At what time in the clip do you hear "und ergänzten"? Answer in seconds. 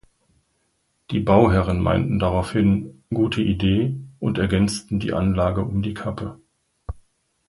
4.19-4.99